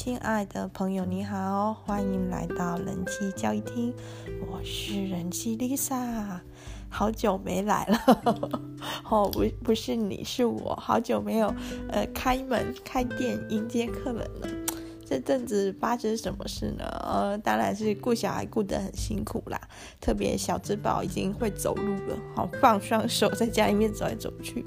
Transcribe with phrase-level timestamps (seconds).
[0.00, 3.92] 亲爱的朋友，你好，欢迎来到人气交易厅。
[4.48, 6.38] 我是人气 Lisa，
[6.88, 7.98] 好久没来了。
[9.10, 11.52] 哦，不，不是你，是我，好久没有
[11.88, 14.48] 呃开门开店迎接客人了。
[15.04, 16.84] 这阵子发生什么事呢？
[17.02, 19.60] 呃，当然是顾小孩顾得很辛苦啦。
[20.00, 24.64] 特别小只宝已经会走路了，好放双手在家里面走来走去。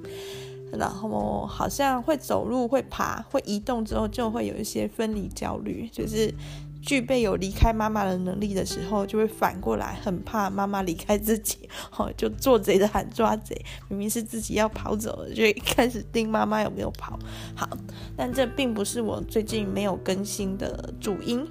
[0.77, 6.34] 然后好像会走路、会爬、会移动之后，就会有一些分离焦虑，就是
[6.81, 13.55] 具备有离开妈妈的能力的时候，就会反过来很怕妈妈离开自己， 哦，就做贼的喊抓贼，
[13.89, 17.19] 明明是自己要跑走了，就 开始盯妈妈有没有跑。
[17.55, 17.69] 好，
[18.16, 21.45] 但这并不是我最近没有更新的主因。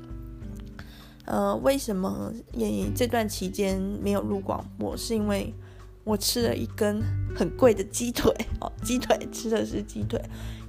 [1.26, 4.96] 呃，为什么也这段期间没有录广播？
[4.96, 5.54] 是因为。
[6.04, 7.02] 我吃了一根
[7.36, 10.20] 很贵的鸡腿 哦，鸡腿吃的是鸡腿，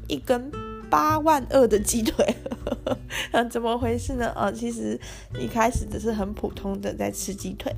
[0.07, 0.51] 一根
[0.89, 2.35] 八万二的鸡腿，
[3.31, 4.27] 那怎么回事呢？
[4.31, 4.99] 啊，其实
[5.39, 7.73] 一开始只是很普通的在吃鸡腿，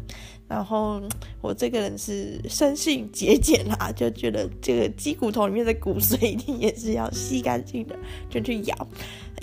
[0.47, 0.99] 然后
[1.41, 7.95] 我这个人是生性节俭啦，就觉得这个鸡骨头里面的骨髓一定也是要吸干净的，
[8.31, 8.88] 就去咬，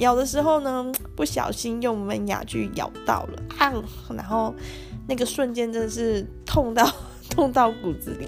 [0.01, 3.73] 咬的时候呢，不小心用门牙去咬到了，啊，
[4.17, 4.53] 然后
[5.07, 6.93] 那个瞬间真的是痛到。
[7.31, 8.27] 痛到骨子里。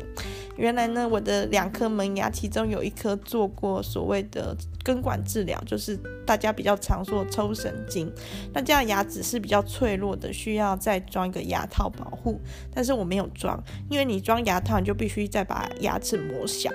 [0.56, 8.12] 原来呢，我的两颗门牙，其中有一颗做过所谓的根管治疗，就是大家比较常说的抽神经。
[8.52, 12.38] 那这样牙齿是比较脆弱的，需要再装一个牙套保护。
[12.72, 13.58] 但是我没有装，
[13.88, 16.70] 因为你装牙套，你就必须再把牙齿磨小。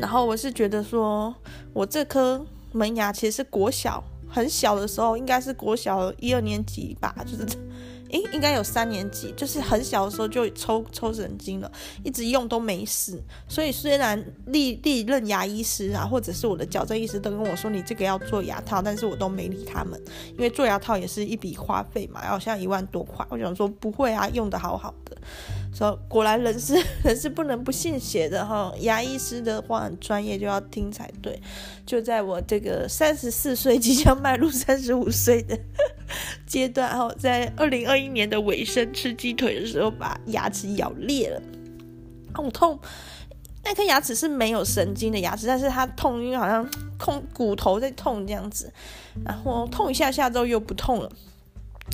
[0.00, 1.34] 然后我是觉得说，
[1.74, 7.46] 我这颗门牙其实是国小很小的时候，应该是国小一二年级吧，就是。
[8.10, 11.70] 诶，应该有三年级，就是很小的时候就抽抽神经了，
[12.04, 13.20] 一直用都没事。
[13.48, 20.00] 所以虽然历历任牙医师啊，或者是我的矫正医师都跟我说你这个要做牙套，但是我都没理他们，
[20.32, 23.26] 因为做牙套也是一笔花费嘛，要像一万多块。
[23.30, 25.16] 我想说不会啊，用的好好的。
[25.76, 31.38] 说、果然人是 人是不能不信邪的哈，牙医师的话很专业，就要听才对。
[31.84, 35.58] 就在我这个三十四岁即将迈入三十五岁的
[36.46, 41.42] 阶段哈，在二零二一年的尾声吃鸡腿的时候，把牙齿咬裂了，
[42.32, 42.80] 好痛！
[43.62, 46.66] 那颗牙齿是没有神经的牙齿，但是它痛，因为好像
[46.98, 48.72] 痛骨头在痛这样子，
[49.26, 51.12] 然后痛一下下之后又不痛了。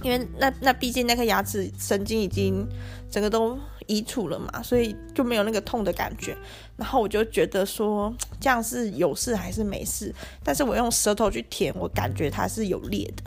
[0.02, 2.66] 因为那那毕竟那颗牙齿神经已经
[3.10, 6.36] 整个都移除了嘛，所以就没有那个痛的感觉。
[6.76, 10.14] 然后我就觉得说这样是有事还是没事？
[10.42, 13.22] 但是我用舌头去舔，我感觉它是有裂的。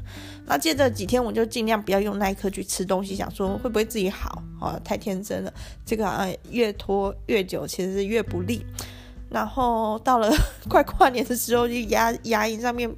[0.46, 4.44] 那接着几天我就尽量不要用那一颗去吃东西，想说会不会自己好？
[4.60, 5.54] 啊，太天真了。
[5.86, 8.66] 这个好像越拖越久，其实是越不利。
[9.30, 10.32] 然后到了
[10.70, 12.90] 快跨年的时候，就牙牙龈上面。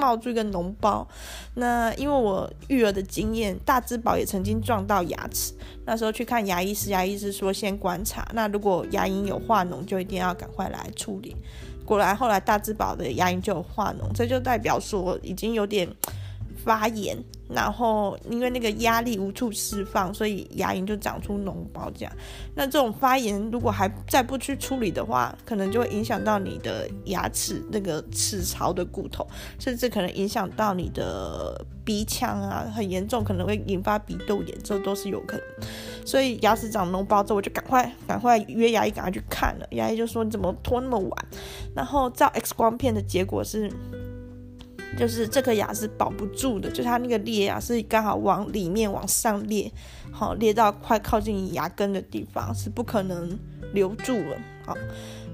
[0.00, 1.06] 冒出一个脓包，
[1.54, 5.52] 那因为我育儿的经验，大智宝也曾经撞到牙齿。
[5.84, 11.36] 那时候去看牙医师，牙医师说先观察，那如果牙龈有化脓，就一定要赶快来处理。
[11.84, 15.86] 果然后来大智宝的牙龈就有化脓，这就代表说已经有点
[16.64, 17.16] 发炎。
[17.52, 22.12] 然后因为那个压力无处释放，所以牙龈就长出脓包这样。
[22.54, 29.26] 那这种发炎如果还再不去处理的话，可能就会影响到你的牙齿那个齿槽的骨头，
[29.58, 35.44] 甚至可能影响到你的鼻腔啊，很严重，可能会引发鼻窦炎，这都是有可能。
[36.06, 39.66] 所以牙齿长脓包之后，我就赶快赶快约牙医赶快去看了。
[39.70, 41.26] 牙医就说你怎么拖那么晚？
[41.74, 43.70] 然后照 X 光片的结果是。
[44.98, 49.70] 就是这颗牙是保不住的，就是它那个裂啊是刚好往里面往上裂，
[50.10, 53.38] 好裂到快靠近牙根的地方，是不可能
[53.72, 54.36] 留住了。
[54.66, 54.76] 好，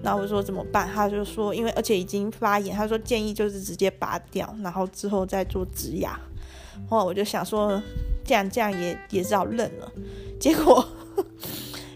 [0.03, 0.89] 那我说怎么办？
[0.93, 6.19] 他就说，因为而且已经发炎，他说建议就是直接拔掉，然后之后再做植牙。
[6.88, 7.83] 后来我就想说，
[8.25, 9.93] 这样这样也也只好认了。
[10.38, 10.87] 结果。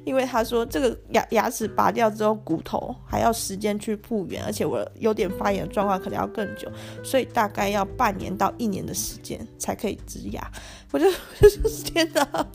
[0.04, 6.70] 因为他说这个牙牙齿拔掉之后，骨头还要时间去复原，而且我有点发炎状况可能要更久，
[7.04, 10.40] 所以大概要半年到一年的时间才可以植牙。
[10.92, 12.46] 我就我就说天哪，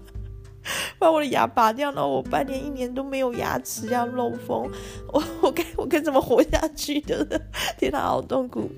[0.98, 4.69] 把我的牙拔掉，然后我半年一年都没有牙齿，这样漏风，
[5.14, 7.25] 我我该我该怎么活下去的？
[7.78, 8.69] 天哪，好痛苦。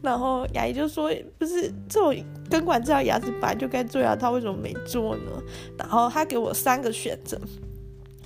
[0.00, 2.14] 然后牙医就说，不是这种
[2.50, 5.42] 根管治疗牙齿本来就该做牙套，为什么没做呢？
[5.78, 7.40] 然后他给我三个选择。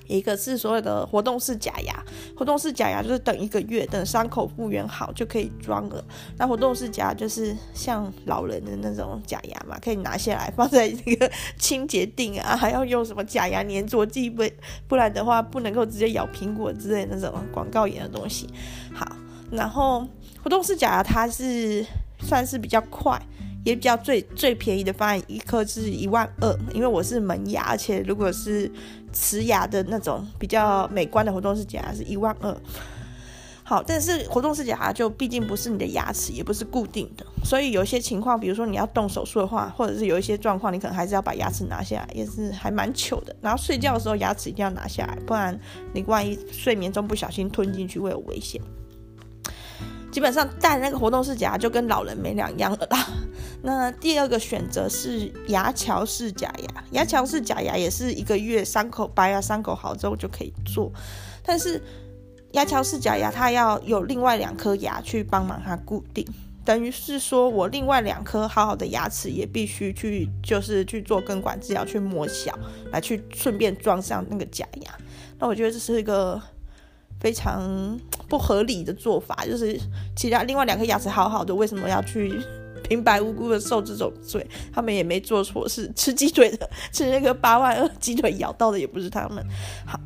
[0.08, 2.02] 一个是所谓的活动式假牙，
[2.34, 6.04] 活动式假牙就是等一个月，等伤口复原好就可以装了。
[6.36, 14.42] 那活动式假牙就是像老人的那种假牙嘛，可以拿下来放在那个清洁定啊，还要用什么假牙粘着剂，不
[14.88, 18.48] 不然的话不能够直接咬苹果之类那种广告盐的东西。
[18.92, 19.06] 好，
[19.50, 20.06] 然后
[20.42, 21.84] 活动式假牙它是
[22.20, 23.20] 算是比较快。
[23.64, 28.70] 也比较最最便宜的方案，一颗是一万二，因为我是门牙，而且如果是
[29.12, 32.56] 瓷牙的那种比较美观的活动式假牙是一万二。
[33.64, 43.36] 好，但是活动式假牙就毕竟不是你的牙齿，也不是固定的，所以有些情况，比如说你要动手术的话，或者是有一些状况，你可能还是要把牙齿拿下来，也是还蛮糗的。
[43.42, 45.60] 然后睡觉的时候牙齿一定要拿下来，不然
[45.92, 48.58] 你万一睡眠中不小心吞进去会有危险。
[50.10, 53.06] 基本上戴那个活动式假牙就跟老人没两样了啦。
[53.62, 60.92] 那第二个选择是牙桥式假牙，牙桥式假牙也是一个月伤口拔牙，伤口好之后就可以做，
[61.42, 61.80] 但是。
[62.52, 66.26] 牙桥式假牙，它要有另外两颗牙去帮忙它固定，
[66.64, 72.58] 等于是说我另外两颗好好的牙齿也必须去，就是去做根管治疗，去磨小，
[72.90, 74.90] 来去顺便装上那个假牙。
[75.38, 76.40] 那我觉得这是一个
[77.20, 77.98] 非常
[78.28, 79.78] 不合理的做法，就是
[80.16, 82.40] 其他另外两颗牙齿好好的，为什么要去
[82.84, 84.46] 平白无故的受这种罪？
[84.72, 89.44] 他们也没做错事，吃鸡腿的， 吃那个八万二鸡腿咬到的也不是他们。
[89.86, 89.98] 好。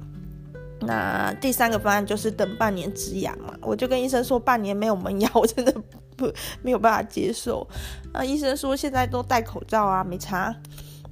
[0.85, 5.73] 那第三个方案就是等半年植牙嘛，我就跟医生说半年没有门牙， 我真的
[6.17, 6.29] 不
[6.61, 7.65] 没有办法接受。
[8.13, 10.53] 那医生说现在都戴口罩啊，没差。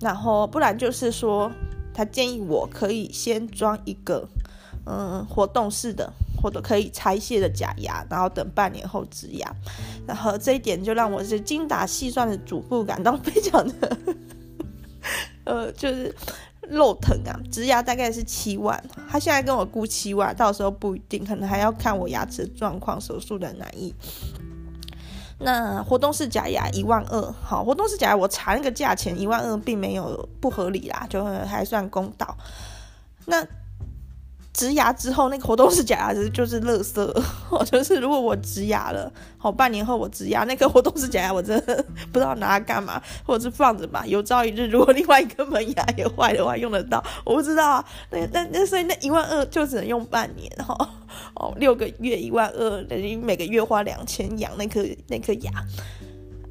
[0.01, 1.49] 然后不然就是说
[1.95, 4.29] 他建议我可以先装一个
[4.87, 6.13] 嗯活动式的
[6.43, 9.55] 或者可以拆卸的假牙，然后等半年后植牙。
[10.07, 13.97] 然后这一点就让我是精打细算的主妇感到非常的
[15.45, 16.15] 呃就是。
[16.69, 17.35] 肉疼啊！
[17.51, 18.81] 植牙大概是七万，
[19.11, 23.93] 他现在跟我估七万，到时候不一定，可能还要看我牙齿状况、手术的难易。
[25.41, 32.37] 那活动式假牙一万二，好，活动式假牙我查那个价钱一万二，并没有不合理啦，就还算公道。
[33.27, 33.45] 那。
[34.53, 37.01] 植牙之后，那个活动式假牙 是就是垃圾，
[37.51, 44.05] 哦， 就是如果我植牙了，好，半年后我植牙，那个活动式假牙我真的不知道拿它干嘛， 或者是放着吧。
[44.07, 47.85] 有朝一日如果另外一个门牙也坏的话，用得到，我不知道啊。
[48.11, 50.77] 那那那所以那一万二就只能用半年，哈，
[51.35, 55.51] 哦，六个月一万二，等于每个月花两千养那颗那颗牙。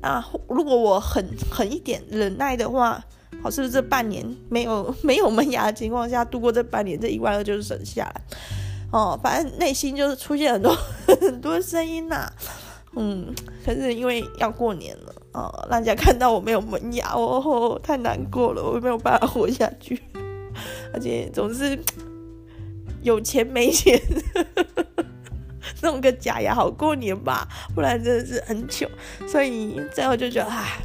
[0.01, 3.03] 啊，如果我狠狠一点忍耐的话。
[3.41, 8.21] 好，是不是这半年没有 没有门牙的情况下度过这半年，这一万二就是省下来。
[8.91, 10.75] 哦，反正内心就是出现很多
[11.21, 12.27] 很多声音呐、
[12.95, 13.33] 嗯，
[13.63, 20.01] 可是因为要过年了，哦，让人家看到我没有门牙，哦，太难过了，我没有办法活下去。
[20.91, 21.77] 而且总是
[23.03, 24.01] 有钱没钱，
[25.83, 28.89] 弄个假牙好过年吧，不然真的是很糗。
[29.27, 30.79] 所以最后就觉得，唉，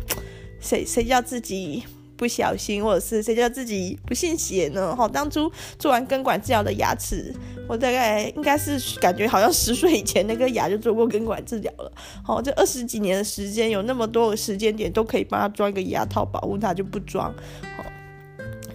[0.61, 1.83] 谁谁叫自己。
[2.17, 4.95] 不小心，或者是谁叫自己不信邪呢？
[4.97, 7.35] 好，当初做完根管治疗的牙齿，
[7.69, 11.93] 我大概应该是感觉好像十岁以前那个牙就做过根管治疗了。
[12.23, 17.35] 好，这二十几年的时间，有那么多的时间点都可以帮他装一个牙套保护他，就不装。
[17.77, 17.85] 好，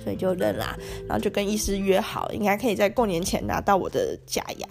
[0.04, 0.78] 所以就认啦，
[1.08, 4.68] 然后就跟医师约好，应该可以在过年前拿到我的假牙。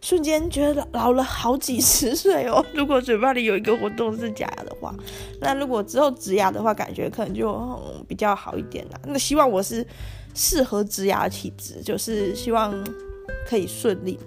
[0.00, 2.64] 瞬间觉得老了好几十岁哦！
[2.74, 4.94] 如果嘴巴里有一个活动是假牙的话，
[5.40, 9.00] 那如果之后植牙的话，感觉可能就、比较好一点啦。
[9.06, 9.86] 那希望我是
[10.34, 12.74] 适合植牙的体质，就是希望
[13.46, 14.18] 可以顺利。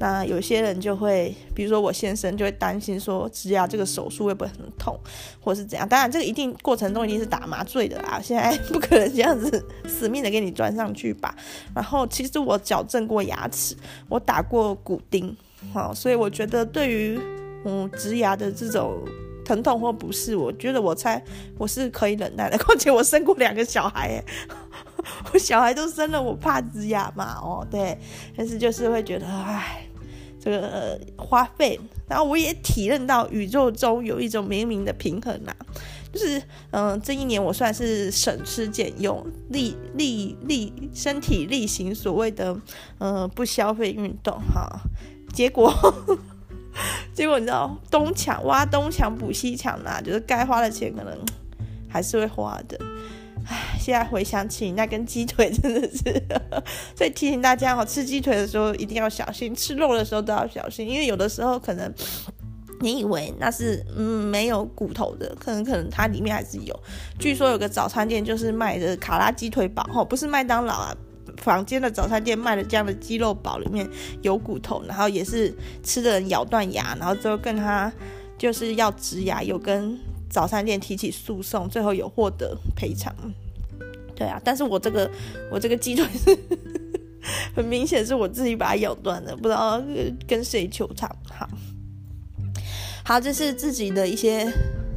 [0.00, 4.96] 那有些人就会，比如说我先生就会担心说，植牙这个手术会不会很痛，
[5.40, 5.88] 或是怎样？
[5.88, 8.20] 当然，这个一定过程中一定是打麻醉的啦。
[8.22, 11.34] 现在 不可能这样子死命的给你钻上去吧。
[11.74, 13.76] 然后，其实我矫正过牙齿，
[14.08, 15.36] 我打过骨钉，
[15.72, 17.18] 好，所以我觉得对于
[17.64, 19.02] 嗯植牙的这种
[19.44, 21.20] 疼痛或不适，我觉得我猜
[21.58, 22.56] 我是可以忍耐的。
[22.62, 24.22] 况且我生过两个小孩，
[25.34, 27.98] 我小孩都生了，我怕植牙嘛，哦，对，
[28.36, 29.87] 但是就是会觉得，唉。
[30.50, 31.78] 这个花费，
[32.08, 35.66] 然后我也体认到宇宙中有一种冥冥的平衡呐、啊，
[36.10, 42.52] 就是嗯、这一年我算是省吃俭用，力力力身体力行所谓的
[42.98, 44.80] 嗯、呃、不消费运动哈，
[45.34, 45.70] 结果
[47.12, 51.14] 结果你知道东墙挖东墙补西墙呐，就是该花的钱可能
[51.90, 52.78] 还是会花的。
[53.48, 56.22] 唉，现在回想起那根鸡腿，真的是，
[56.94, 61.90] 所以提醒大家哦，吃鸡腿的时候一定要小心，吃肉的时候都要小心，因为有的时候可能
[62.80, 66.78] 你以为那是嗯没有骨头的，可能可能它里面还是有。
[67.18, 70.94] 据说有个早餐店就是卖的卡拉鸡腿堡，吼，不是麦当劳啊，
[71.38, 73.88] 坊间的早餐店卖的这样的鸡肉堡里面
[74.20, 77.90] 有骨头，然后也是吃的人咬断牙，然后最后跟他
[78.36, 79.98] 就是要植牙，有跟。
[80.28, 83.14] 早餐店提起诉讼，最后有获得赔偿。
[84.14, 85.08] 对啊，但是我这个
[85.50, 86.36] 我这个鸡腿是
[87.54, 89.80] 很明显是我自己把它咬断的，不知道
[90.26, 91.08] 跟谁求偿。
[91.30, 91.48] 好，
[93.04, 94.50] 好，这是自己的一些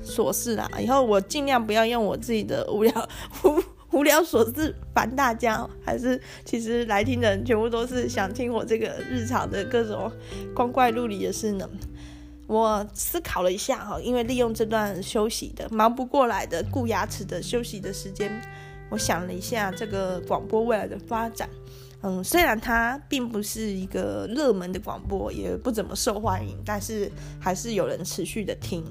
[0.04, 0.70] 琐事啦。
[0.80, 3.10] 以后我尽量不要用我自己的无聊
[3.44, 3.64] 无
[4.00, 10.12] 无聊琐事烦大家，还是其实来听的人全部都是想听我这个日常的各种
[10.56, 11.70] 光怪陆离的事呢。
[12.52, 18.30] 我思考了一下哈，因为利用这段休息的忙不过来的顾牙齿的休息的时间，
[18.90, 21.50] 我想了一下这个广播未来的发展。
[22.02, 28.84] 嗯，虽然它并不是一个热门的广播，也不怎么受欢迎，但是还是有人持续的听。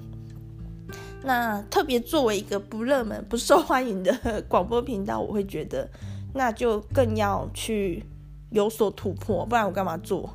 [1.22, 5.86] 那特别作为一个不热门、不受欢迎的广播频道，我会觉得
[6.32, 8.02] 那就更要去
[8.48, 10.34] 有所突破，不然我干嘛做？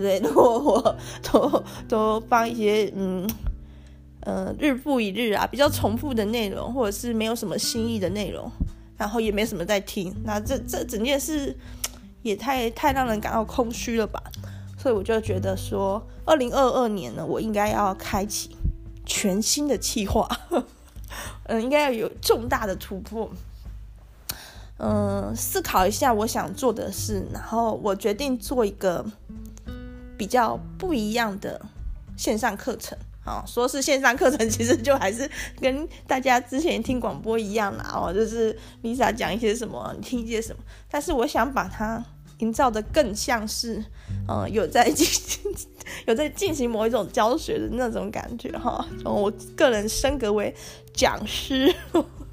[0.00, 0.18] 对？
[0.24, 3.28] 如果我都都放一些嗯
[4.20, 8.50] 呃日复一日啊，比较重复的内容，或者是没有什么新意的内容，
[8.96, 11.56] 然后也没什么在听，那这这整件事
[12.22, 14.22] 也太太让人感到空虚了吧？
[14.78, 18.56] 所以我就觉得说，二零二二年呢，我应该要开启。
[19.08, 20.28] 全新的企划，
[21.46, 23.30] 嗯，应该要有重大的突破。
[24.78, 29.06] 嗯，思考一下我想做的事，然后我决定做一个
[30.16, 31.60] 比较不一样的
[32.16, 32.96] 线上课程。
[33.24, 35.28] 啊，说是线上课程， 其实就还是
[35.60, 37.92] 跟大家之前听广播一样啦。
[37.92, 40.62] 哦，就是 Lisa 讲一些什么，你听一些什么。
[40.90, 42.04] 但是我想把它。
[42.40, 43.82] 营造的更像是，
[44.28, 45.40] 嗯，有在进行
[46.06, 48.86] 有在进行某一种教学的那种感觉哈。
[49.04, 50.54] 我个人升格为
[50.92, 51.74] 讲师，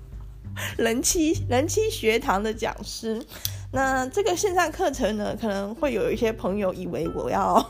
[0.77, 3.25] 人妻人妻学堂的讲师。
[3.73, 7.69] 那这个线上课程呢，可能会有一些朋友以为我要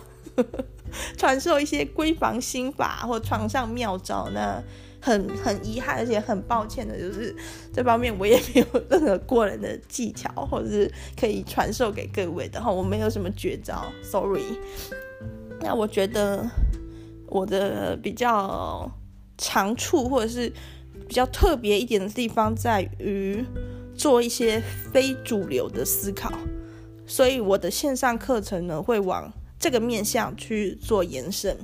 [1.18, 4.62] 传授一些闺房心法或床上妙招那。
[5.06, 7.36] 很很遗憾，而且很抱歉的，就是
[7.74, 12.72] 这方面我也没有任何过人的技巧，或者是可以传授给各位的哈。
[12.72, 14.58] 我没有什么绝招，sorry。
[15.60, 16.50] 那我觉得
[17.28, 18.90] 我的比较
[19.38, 20.50] 长处，或者是
[21.06, 23.44] 比较特别一点的地方，在于
[23.96, 26.32] 做一些非主流的思考，
[27.06, 31.58] 所以我的线上课程呢，会往这个面向去做延伸。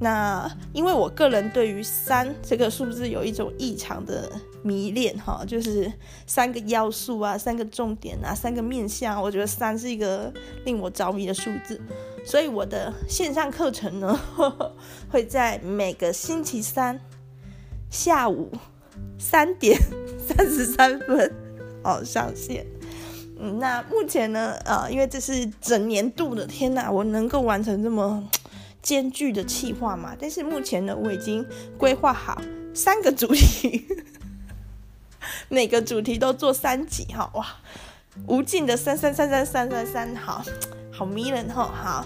[0.00, 4.28] 那因为我个人对于三这个数字有一种异常的
[4.64, 5.92] 迷恋哈，就是
[6.26, 10.32] 三个要素啊，三个重点啊，三个面向，我觉得三是一个
[10.64, 11.80] 令我着迷的数字，
[12.24, 14.20] 所以我的线上课程呢，
[15.08, 16.98] 会在每个星期三
[17.88, 18.50] 下午
[19.16, 19.78] 三点
[20.18, 21.32] 三十三分
[21.82, 22.66] 哦上线。
[23.38, 28.28] 嗯，那目前呢，呃，因为这是整年度的，天哪，我能够完成这么。
[28.82, 31.46] 艰巨的企划嘛，但是目前呢，我已经
[31.78, 32.42] 规划好
[32.74, 33.86] 三个主题，
[35.48, 37.46] 每个主题都做三集哈，哇，
[38.26, 40.42] 无尽的三三三三三三三，好
[40.90, 42.04] 好迷人哈，好，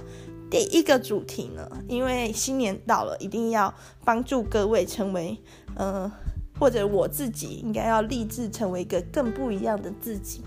[0.50, 3.72] 第一个主题呢，因为新年到了，一定要
[4.04, 5.40] 帮助各位成为，
[5.76, 6.12] 呃，
[6.58, 10.42] 或者我自己应该要立志成为一个更不一样的自己。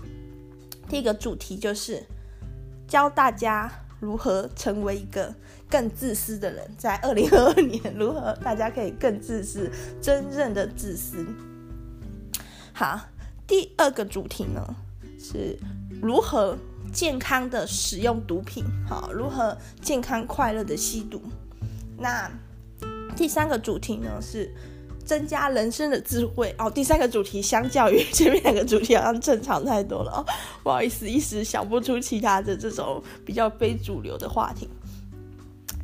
[0.88, 2.04] 第一个主题就是
[2.86, 5.34] 教大家如何成为一个。
[5.70, 8.36] 更自私的人，在二零二二年如何？
[8.42, 9.70] 大家可以更自私，
[10.02, 11.24] 真正的自私。
[12.72, 13.00] 好，
[13.46, 14.74] 第二个主题呢，
[15.16, 15.56] 是
[16.02, 16.58] 如何
[16.92, 18.64] 健康的使用毒品？
[18.84, 21.22] 好，如何健康快乐的吸毒？
[21.96, 22.28] 那
[23.14, 24.52] 第三个主题呢，是
[25.10, 26.54] 增加人生的智慧。
[26.56, 30.24] 哦，第三个主题相较于前面两个主题好像正常太多了哦，
[30.62, 34.68] 不好意思，一时想不出其他的这种比较非主流的话题。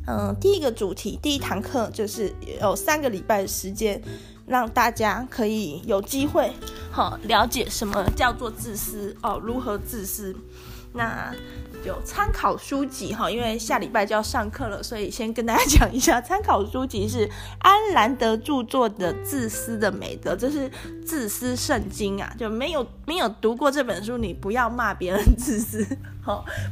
[0.07, 4.01] 嗯，第一个主题，第一堂课就是有三个礼拜的时间，
[4.45, 6.49] 让大家可以有机会，
[6.89, 10.33] 好了解什么叫做自私哦，如何自私。
[10.93, 11.35] 那
[11.85, 17.29] 有参考书籍哈，因为下礼拜就要上课了，所以先跟大家讲一下，参考书籍是
[17.59, 20.69] 安兰德著作的《自私的美德》，这是
[21.05, 25.85] 自私圣经啊，就没有没有读过这本书，你不要骂别人自私。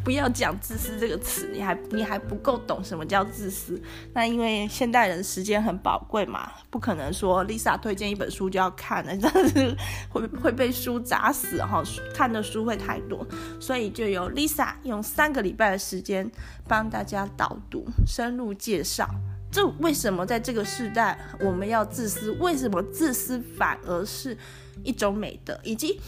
[0.04, 3.82] 不要讲自私这个词，你还你还不够懂什么叫自私。
[4.14, 9.78] 那因为现代人时间很宝贵嘛，不可能说 Lisa 推荐一本书就要看了， 真的是
[10.10, 11.84] 会会被书砸死哈。
[12.14, 13.26] 看的书会太多，
[13.60, 16.30] 所以就由 Lisa 用三个礼拜的时间
[16.68, 19.10] 帮大家导读、深入介绍，
[19.52, 22.32] 这为什么在这个时代我们要自私？
[22.40, 24.38] 为什么自私反而是
[24.84, 25.60] 一种美德？
[25.64, 26.00] 以及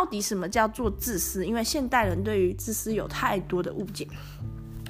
[0.00, 1.44] 到底什么叫做自私？
[1.44, 4.08] 因为现代人对于自私有太多的误解。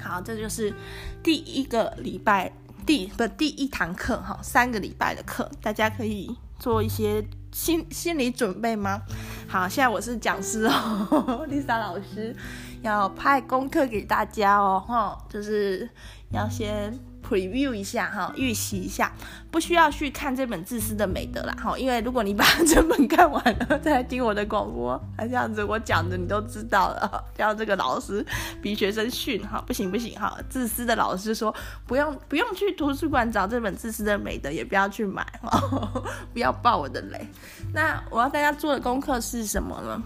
[0.01, 0.73] 好，这就是
[1.21, 2.49] 第一个礼拜
[2.85, 9.01] 第不第一堂课哈，三个礼拜的课，大家可以做一些心心理准备吗？
[9.49, 12.33] 好，现在我是讲师哦， Lisa 老师，
[12.81, 15.89] 要派功课给大家哦，哈，就是
[16.31, 16.97] 要先。
[17.31, 19.09] Preview 一下哈，预习一下，
[19.49, 28.25] 不需要去看这本《自私的美德》啦哈，因为如果你把这本看完了再来听我的广播，那这样子我讲的你都知道了， 叫这个老师
[28.61, 31.55] 比学生训哈，不行不行哈，自私的老师说
[31.87, 35.57] 不用不用去图书馆找这本《自私的美德》，也不要去买哈，
[36.33, 37.25] 不要爆我的雷。
[37.73, 40.01] 那我要大家做的功课是什么呢？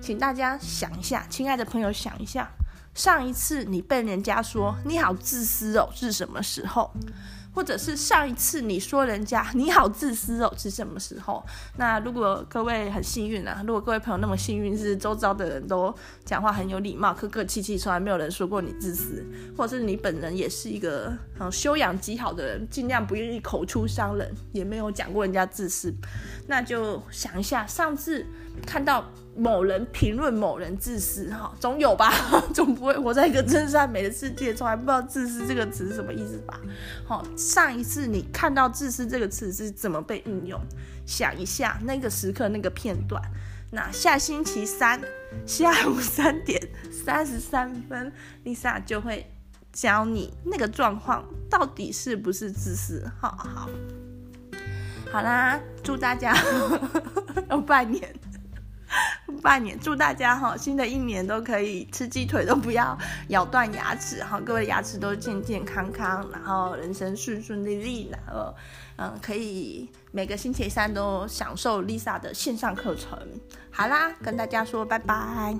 [0.00, 2.50] 请大家想一下，亲爱的朋友想一下。
[2.94, 6.90] 上一次你被人家说你好自私哦，是什么时候？
[7.52, 11.40] 或者是上一次你说人家你好自私哦，是什么时候？
[11.76, 19.24] 那如果各位很幸运啊，如果各位朋友那么幸运，是周遭的人都讲话很有礼貌，客客气气，从来没有人说过你自私，
[19.56, 25.94] 或者是你本人也是一个嗯修养极好的人，尽量不愿意口出伤人，也没有讲过人家自私，
[26.48, 28.26] 那就想一下上次
[28.66, 29.04] 看到。
[29.36, 32.12] 某人评论某人自私，哈，总有吧，
[32.54, 36.60] 总不会活在一个真善美的世界，从来不知道自私这个词是什么意思吧？
[37.06, 40.60] 好，上一次你看到自私这个词是怎么被运用？
[41.06, 43.20] 想一下那个时刻那个片段。
[43.70, 45.00] 那下星期三
[45.44, 46.60] 下午三点
[46.92, 48.12] 三十三分
[48.44, 49.28] ，Lisa 就会
[49.72, 53.04] 教你那个状况到底是不是自私。
[53.20, 53.68] 好好，
[55.10, 56.36] 好啦，祝大家
[57.50, 58.14] 要拜年。
[59.40, 62.96] 拜年，祝大家哈，新的一年都可以吃鸡腿都不要
[63.28, 68.54] 咬断牙齿哈，各位牙齿都健健康康，然后人生顺顺利利，然后
[68.96, 73.18] 嗯，可以每个星期三都享受 Lisa 的线上课程。
[73.70, 75.54] 好啦，跟大家说拜拜。